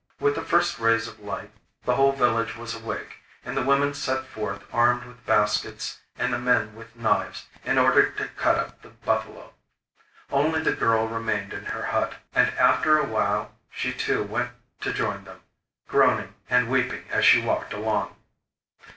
With 0.19 0.33
the 0.33 0.41
first 0.41 0.79
rays 0.79 1.07
of 1.07 1.19
light 1.19 1.51
the 1.85 1.93
whole 1.93 2.11
village 2.11 2.55
was 2.57 2.73
awake, 2.73 3.17
and 3.45 3.55
the 3.55 3.61
women 3.61 3.93
set 3.93 4.25
forth 4.25 4.63
armed 4.73 5.03
with 5.03 5.23
baskets 5.27 5.99
and 6.17 6.33
the 6.33 6.39
men 6.39 6.73
with 6.75 6.95
knives 6.95 7.45
in 7.63 7.77
order 7.77 8.09
to 8.09 8.27
cut 8.29 8.57
up 8.57 8.81
the 8.81 8.89
buffalo. 8.89 9.53
Only 10.31 10.59
the 10.59 10.73
girl 10.73 11.07
remained 11.07 11.53
in 11.53 11.65
her 11.65 11.83
hut; 11.85 12.15
and 12.33 12.49
after 12.57 12.97
a 12.97 13.05
while 13.05 13.53
she 13.69 13.93
too 13.93 14.23
went 14.23 14.49
to 14.79 14.91
join 14.91 15.23
them, 15.25 15.41
groaning 15.87 16.33
and 16.49 16.67
weeping 16.71 17.03
as 17.11 17.23
she 17.23 17.39
walked 17.39 17.71
along. 17.71 18.15